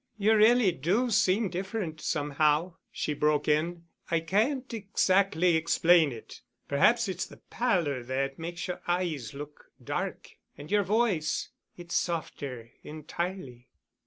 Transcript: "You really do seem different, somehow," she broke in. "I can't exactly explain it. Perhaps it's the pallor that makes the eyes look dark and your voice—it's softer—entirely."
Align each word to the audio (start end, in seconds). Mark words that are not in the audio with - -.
"You 0.17 0.35
really 0.35 0.71
do 0.71 1.11
seem 1.11 1.49
different, 1.49 2.01
somehow," 2.01 2.77
she 2.91 3.13
broke 3.13 3.47
in. 3.47 3.83
"I 4.09 4.21
can't 4.21 4.73
exactly 4.73 5.55
explain 5.55 6.11
it. 6.11 6.41
Perhaps 6.67 7.07
it's 7.07 7.27
the 7.27 7.37
pallor 7.51 8.01
that 8.01 8.39
makes 8.39 8.65
the 8.65 8.79
eyes 8.87 9.35
look 9.35 9.65
dark 9.83 10.37
and 10.57 10.71
your 10.71 10.81
voice—it's 10.83 11.93
softer—entirely." 11.95 13.67